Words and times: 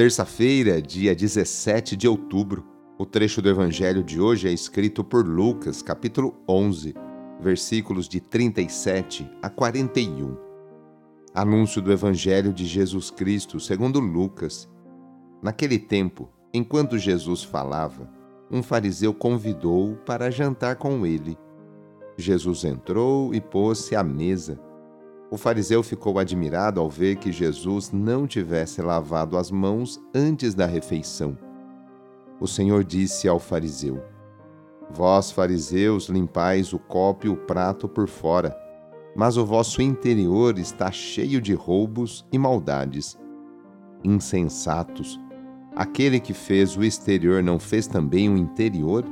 terça-feira, 0.00 0.80
dia 0.80 1.14
17 1.14 1.94
de 1.94 2.08
outubro. 2.08 2.64
O 2.98 3.04
trecho 3.04 3.42
do 3.42 3.50
evangelho 3.50 4.02
de 4.02 4.18
hoje 4.18 4.48
é 4.48 4.50
escrito 4.50 5.04
por 5.04 5.28
Lucas, 5.28 5.82
capítulo 5.82 6.42
11, 6.48 6.94
versículos 7.38 8.08
de 8.08 8.18
37 8.18 9.30
a 9.42 9.50
41. 9.50 10.38
Anúncio 11.34 11.82
do 11.82 11.92
evangelho 11.92 12.50
de 12.50 12.64
Jesus 12.64 13.10
Cristo, 13.10 13.60
segundo 13.60 14.00
Lucas. 14.00 14.66
Naquele 15.42 15.78
tempo, 15.78 16.30
enquanto 16.54 16.96
Jesus 16.96 17.42
falava, 17.42 18.10
um 18.50 18.62
fariseu 18.62 19.12
convidou-o 19.12 19.96
para 19.96 20.30
jantar 20.30 20.76
com 20.76 21.04
ele. 21.04 21.36
Jesus 22.16 22.64
entrou 22.64 23.34
e 23.34 23.40
pôs-se 23.42 23.94
à 23.94 24.02
mesa. 24.02 24.58
O 25.30 25.36
fariseu 25.36 25.80
ficou 25.80 26.18
admirado 26.18 26.80
ao 26.80 26.90
ver 26.90 27.14
que 27.16 27.30
Jesus 27.30 27.92
não 27.92 28.26
tivesse 28.26 28.82
lavado 28.82 29.36
as 29.38 29.48
mãos 29.48 30.00
antes 30.12 30.54
da 30.54 30.66
refeição. 30.66 31.38
O 32.40 32.48
Senhor 32.48 32.82
disse 32.82 33.28
ao 33.28 33.38
fariseu: 33.38 34.02
Vós, 34.90 35.30
fariseus, 35.30 36.08
limpais 36.08 36.72
o 36.72 36.80
copo 36.80 37.26
e 37.26 37.30
o 37.30 37.36
prato 37.36 37.88
por 37.88 38.08
fora, 38.08 38.56
mas 39.14 39.36
o 39.36 39.46
vosso 39.46 39.80
interior 39.80 40.58
está 40.58 40.90
cheio 40.90 41.40
de 41.40 41.54
roubos 41.54 42.26
e 42.32 42.38
maldades. 42.38 43.16
Insensatos! 44.02 45.20
Aquele 45.76 46.18
que 46.18 46.34
fez 46.34 46.76
o 46.76 46.82
exterior 46.82 47.40
não 47.40 47.60
fez 47.60 47.86
também 47.86 48.28
o 48.28 48.36
interior? 48.36 49.04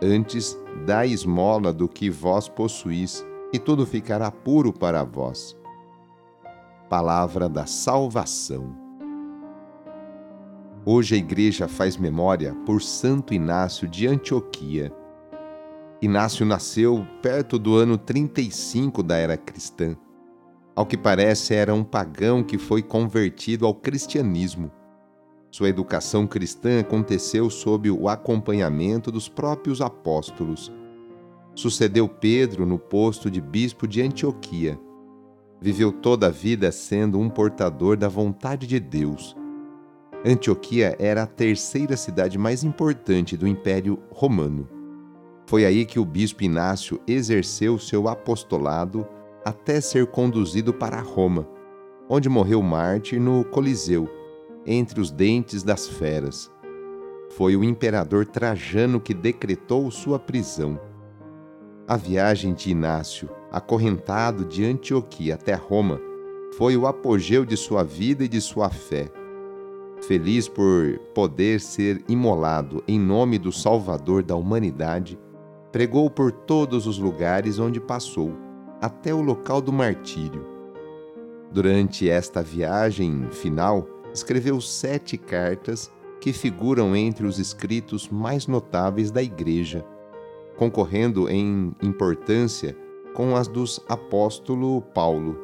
Antes, 0.00 0.56
dai 0.86 1.08
esmola 1.10 1.72
do 1.72 1.88
que 1.88 2.08
vós 2.08 2.48
possuís 2.48 3.26
e 3.56 3.58
tudo 3.58 3.86
ficará 3.86 4.30
puro 4.30 4.70
para 4.70 5.02
vós. 5.02 5.56
Palavra 6.90 7.48
da 7.48 7.64
Salvação. 7.64 8.76
Hoje 10.84 11.14
a 11.14 11.18
Igreja 11.18 11.66
faz 11.66 11.96
memória 11.96 12.54
por 12.66 12.82
Santo 12.82 13.32
Inácio 13.32 13.88
de 13.88 14.06
Antioquia. 14.06 14.94
Inácio 16.02 16.44
nasceu 16.44 17.06
perto 17.22 17.58
do 17.58 17.76
ano 17.76 17.96
35 17.96 19.02
da 19.02 19.16
era 19.16 19.38
cristã. 19.38 19.96
Ao 20.74 20.84
que 20.84 20.98
parece, 20.98 21.54
era 21.54 21.74
um 21.74 21.82
pagão 21.82 22.42
que 22.42 22.58
foi 22.58 22.82
convertido 22.82 23.64
ao 23.64 23.74
cristianismo. 23.74 24.70
Sua 25.50 25.70
educação 25.70 26.26
cristã 26.26 26.80
aconteceu 26.80 27.48
sob 27.48 27.90
o 27.90 28.06
acompanhamento 28.06 29.10
dos 29.10 29.30
próprios 29.30 29.80
apóstolos 29.80 30.70
Sucedeu 31.56 32.06
Pedro 32.06 32.66
no 32.66 32.78
posto 32.78 33.30
de 33.30 33.40
bispo 33.40 33.88
de 33.88 34.02
Antioquia. 34.02 34.78
Viveu 35.58 35.90
toda 35.90 36.26
a 36.26 36.30
vida 36.30 36.70
sendo 36.70 37.18
um 37.18 37.30
portador 37.30 37.96
da 37.96 38.08
vontade 38.08 38.66
de 38.66 38.78
Deus. 38.78 39.34
Antioquia 40.22 40.94
era 40.98 41.22
a 41.22 41.26
terceira 41.26 41.96
cidade 41.96 42.36
mais 42.36 42.62
importante 42.62 43.38
do 43.38 43.48
Império 43.48 43.98
Romano. 44.10 44.68
Foi 45.46 45.64
aí 45.64 45.86
que 45.86 45.98
o 45.98 46.04
bispo 46.04 46.44
Inácio 46.44 47.00
exerceu 47.06 47.78
seu 47.78 48.06
apostolado 48.06 49.08
até 49.42 49.80
ser 49.80 50.08
conduzido 50.08 50.74
para 50.74 51.00
Roma, 51.00 51.48
onde 52.06 52.28
morreu 52.28 52.60
mártir 52.60 53.18
no 53.18 53.42
Coliseu, 53.46 54.06
entre 54.66 55.00
os 55.00 55.10
dentes 55.10 55.62
das 55.62 55.88
feras. 55.88 56.52
Foi 57.30 57.56
o 57.56 57.64
imperador 57.64 58.26
Trajano 58.26 59.00
que 59.00 59.14
decretou 59.14 59.90
sua 59.90 60.18
prisão. 60.18 60.78
A 61.88 61.96
viagem 61.96 62.52
de 62.52 62.68
Inácio, 62.68 63.30
acorrentado 63.48 64.44
de 64.44 64.64
Antioquia 64.64 65.36
até 65.36 65.54
Roma, 65.54 66.00
foi 66.58 66.76
o 66.76 66.84
apogeu 66.84 67.44
de 67.44 67.56
sua 67.56 67.84
vida 67.84 68.24
e 68.24 68.28
de 68.28 68.40
sua 68.40 68.68
fé. 68.68 69.08
Feliz 70.02 70.48
por 70.48 70.98
poder 71.14 71.60
ser 71.60 72.02
imolado 72.08 72.82
em 72.88 72.98
nome 72.98 73.38
do 73.38 73.52
Salvador 73.52 74.24
da 74.24 74.34
humanidade, 74.34 75.16
pregou 75.70 76.10
por 76.10 76.32
todos 76.32 76.88
os 76.88 76.98
lugares 76.98 77.60
onde 77.60 77.78
passou, 77.78 78.32
até 78.80 79.14
o 79.14 79.22
local 79.22 79.60
do 79.60 79.72
martírio. 79.72 80.44
Durante 81.52 82.10
esta 82.10 82.42
viagem 82.42 83.28
final, 83.30 83.86
escreveu 84.12 84.60
sete 84.60 85.16
cartas 85.16 85.88
que 86.20 86.32
figuram 86.32 86.96
entre 86.96 87.24
os 87.24 87.38
escritos 87.38 88.08
mais 88.08 88.48
notáveis 88.48 89.12
da 89.12 89.22
Igreja 89.22 89.86
concorrendo 90.56 91.28
em 91.28 91.74
importância 91.82 92.76
com 93.14 93.36
as 93.36 93.48
dos 93.48 93.80
apóstolo 93.88 94.82
Paulo. 94.82 95.38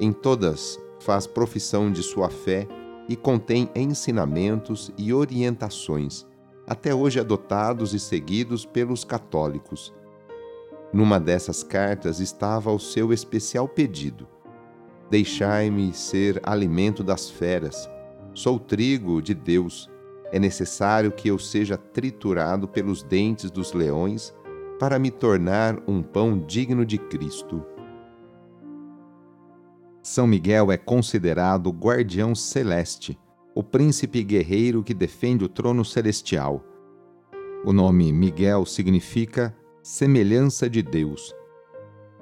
Em 0.00 0.12
todas 0.12 0.80
faz 1.00 1.26
profissão 1.26 1.90
de 1.90 2.02
sua 2.02 2.28
fé 2.28 2.66
e 3.08 3.16
contém 3.16 3.70
ensinamentos 3.74 4.92
e 4.98 5.12
orientações, 5.12 6.26
até 6.66 6.94
hoje 6.94 7.18
adotados 7.18 7.94
e 7.94 7.98
seguidos 7.98 8.64
pelos 8.64 9.04
católicos. 9.04 9.94
Numa 10.92 11.18
dessas 11.18 11.62
cartas 11.62 12.20
estava 12.20 12.72
o 12.72 12.78
seu 12.78 13.12
especial 13.12 13.68
pedido: 13.68 14.26
Deixai-me 15.10 15.92
ser 15.92 16.40
alimento 16.42 17.02
das 17.02 17.30
feras. 17.30 17.88
Sou 18.34 18.58
trigo 18.58 19.20
de 19.20 19.34
Deus 19.34 19.90
é 20.32 20.38
necessário 20.38 21.10
que 21.10 21.28
eu 21.28 21.38
seja 21.38 21.76
triturado 21.76 22.68
pelos 22.68 23.02
dentes 23.02 23.50
dos 23.50 23.72
leões 23.72 24.34
para 24.78 24.98
me 24.98 25.10
tornar 25.10 25.78
um 25.86 26.02
pão 26.02 26.38
digno 26.38 26.84
de 26.84 26.98
Cristo. 26.98 27.64
São 30.02 30.26
Miguel 30.26 30.70
é 30.70 30.76
considerado 30.76 31.70
guardião 31.70 32.34
celeste, 32.34 33.18
o 33.54 33.62
príncipe 33.62 34.22
guerreiro 34.22 34.82
que 34.82 34.94
defende 34.94 35.44
o 35.44 35.48
trono 35.48 35.84
celestial. 35.84 36.64
O 37.64 37.72
nome 37.72 38.12
Miguel 38.12 38.64
significa 38.64 39.54
semelhança 39.82 40.70
de 40.70 40.82
Deus. 40.82 41.34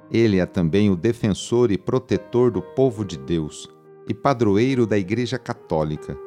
Ele 0.09 0.39
é 0.39 0.45
também 0.45 0.89
o 0.89 0.95
defensor 0.95 1.71
e 1.71 1.77
protetor 1.77 2.49
do 2.49 2.61
povo 2.61 3.05
de 3.05 3.17
Deus 3.17 3.69
e 4.07 4.13
padroeiro 4.13 4.87
da 4.87 4.97
Igreja 4.97 5.37
Católica. 5.37 6.17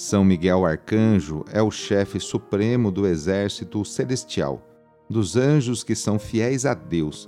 São 0.00 0.24
Miguel 0.24 0.64
Arcanjo 0.64 1.44
é 1.52 1.60
o 1.60 1.72
chefe 1.72 2.20
supremo 2.20 2.88
do 2.88 3.04
exército 3.04 3.84
celestial, 3.84 4.62
dos 5.10 5.36
anjos 5.36 5.82
que 5.82 5.96
são 5.96 6.20
fiéis 6.20 6.64
a 6.64 6.72
Deus. 6.72 7.26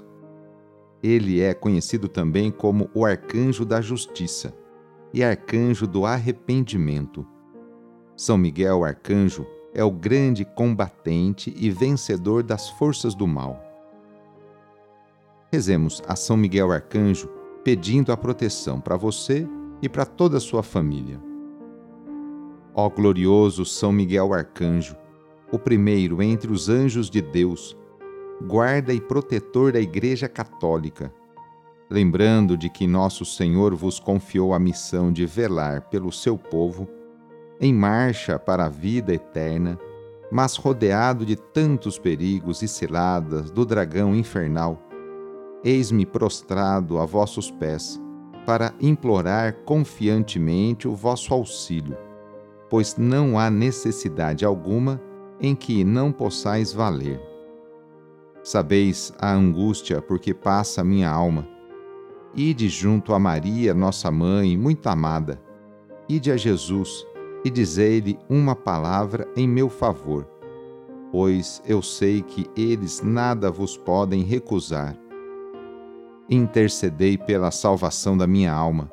Ele 1.02 1.40
é 1.40 1.52
conhecido 1.52 2.08
também 2.08 2.48
como 2.48 2.88
o 2.94 3.04
Arcanjo 3.04 3.64
da 3.64 3.80
Justiça 3.80 4.54
e 5.12 5.24
Arcanjo 5.24 5.84
do 5.84 6.06
Arrependimento. 6.06 7.26
São 8.16 8.38
Miguel 8.38 8.84
Arcanjo 8.84 9.44
é 9.74 9.82
o 9.82 9.90
grande 9.90 10.44
combatente 10.44 11.52
e 11.58 11.72
vencedor 11.72 12.44
das 12.44 12.70
forças 12.70 13.16
do 13.16 13.26
mal. 13.26 13.60
Rezemos 15.52 16.00
a 16.06 16.14
São 16.14 16.36
Miguel 16.36 16.70
Arcanjo 16.70 17.28
pedindo 17.64 18.12
a 18.12 18.16
proteção 18.16 18.80
para 18.80 18.96
você 18.96 19.44
e 19.82 19.88
para 19.88 20.06
toda 20.06 20.36
a 20.36 20.40
sua 20.40 20.62
família. 20.62 21.29
Ó 22.74 22.88
glorioso 22.88 23.64
São 23.64 23.92
Miguel 23.92 24.32
Arcanjo, 24.32 24.96
o 25.52 25.58
primeiro 25.58 26.22
entre 26.22 26.52
os 26.52 26.68
anjos 26.68 27.10
de 27.10 27.20
Deus, 27.20 27.76
guarda 28.46 28.92
e 28.92 29.00
protetor 29.00 29.72
da 29.72 29.80
Igreja 29.80 30.28
Católica, 30.28 31.12
lembrando 31.90 32.56
de 32.56 32.70
que 32.70 32.86
nosso 32.86 33.24
Senhor 33.24 33.74
vos 33.74 33.98
confiou 33.98 34.54
a 34.54 34.58
missão 34.58 35.12
de 35.12 35.26
velar 35.26 35.82
pelo 35.88 36.12
seu 36.12 36.38
povo, 36.38 36.88
em 37.60 37.74
marcha 37.74 38.38
para 38.38 38.66
a 38.66 38.68
vida 38.68 39.12
eterna, 39.12 39.78
mas 40.30 40.56
rodeado 40.56 41.26
de 41.26 41.34
tantos 41.34 41.98
perigos 41.98 42.62
e 42.62 42.68
ciladas 42.68 43.50
do 43.50 43.66
dragão 43.66 44.14
infernal, 44.14 44.80
eis-me 45.64 46.06
prostrado 46.06 46.98
a 46.98 47.04
vossos 47.04 47.50
pés, 47.50 48.00
para 48.46 48.72
implorar 48.80 49.56
confiantemente 49.64 50.88
o 50.88 50.94
vosso 50.94 51.34
auxílio, 51.34 51.98
pois 52.70 52.96
não 52.96 53.36
há 53.36 53.50
necessidade 53.50 54.44
alguma 54.44 55.02
em 55.40 55.56
que 55.56 55.82
não 55.82 56.12
possais 56.12 56.72
valer. 56.72 57.20
Sabeis 58.42 59.12
a 59.18 59.32
angústia 59.32 60.00
por 60.00 60.20
que 60.20 60.32
passa 60.32 60.84
minha 60.84 61.10
alma. 61.10 61.46
Ide 62.34 62.68
junto 62.68 63.12
a 63.12 63.18
Maria, 63.18 63.74
nossa 63.74 64.10
mãe, 64.10 64.56
muito 64.56 64.86
amada. 64.86 65.42
Ide 66.08 66.30
a 66.30 66.36
Jesus 66.36 67.04
e 67.44 67.50
dizei-lhe 67.50 68.18
uma 68.28 68.54
palavra 68.54 69.28
em 69.36 69.48
meu 69.48 69.68
favor, 69.68 70.26
pois 71.10 71.60
eu 71.66 71.82
sei 71.82 72.22
que 72.22 72.46
eles 72.56 73.02
nada 73.02 73.50
vos 73.50 73.76
podem 73.76 74.22
recusar. 74.22 74.96
Intercedei 76.28 77.18
pela 77.18 77.50
salvação 77.50 78.16
da 78.16 78.26
minha 78.26 78.52
alma 78.52 78.90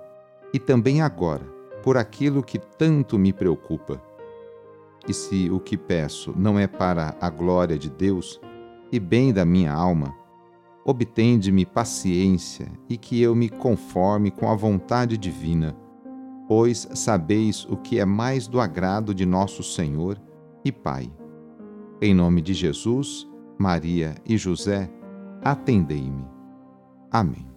e 0.51 0.57
também 0.57 1.01
agora 1.01 1.56
por 1.83 1.97
aquilo 1.97 2.43
que 2.43 2.59
tanto 2.59 3.17
me 3.17 3.31
preocupa. 3.31 4.01
E 5.07 5.13
se 5.13 5.49
o 5.49 5.59
que 5.59 5.77
peço 5.77 6.33
não 6.35 6.59
é 6.59 6.67
para 6.67 7.15
a 7.21 7.29
glória 7.29 7.77
de 7.77 7.89
Deus, 7.89 8.39
e 8.91 8.99
bem 8.99 9.33
da 9.33 9.45
minha 9.45 9.73
alma, 9.73 10.15
obtende-me 10.85 11.65
paciência 11.65 12.71
e 12.89 12.97
que 12.97 13.21
eu 13.21 13.35
me 13.35 13.49
conforme 13.49 14.31
com 14.31 14.49
a 14.49 14.55
vontade 14.55 15.17
divina, 15.17 15.75
pois 16.47 16.87
sabeis 16.93 17.65
o 17.69 17.75
que 17.75 17.99
é 17.99 18.05
mais 18.05 18.47
do 18.47 18.61
agrado 18.61 19.13
de 19.13 19.25
nosso 19.25 19.61
Senhor 19.61 20.17
e 20.63 20.71
Pai. 20.71 21.11
Em 22.01 22.13
nome 22.13 22.41
de 22.41 22.53
Jesus, 22.53 23.27
Maria 23.57 24.15
e 24.25 24.37
José, 24.37 24.89
atendei-me. 25.43 26.25
Amém. 27.11 27.56